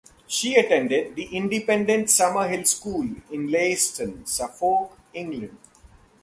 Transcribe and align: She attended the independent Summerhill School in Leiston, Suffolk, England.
She 0.27 0.55
attended 0.55 1.15
the 1.15 1.25
independent 1.37 2.07
Summerhill 2.07 2.65
School 2.65 3.03
in 3.31 3.49
Leiston, 3.49 4.27
Suffolk, 4.27 4.97
England. 5.13 5.59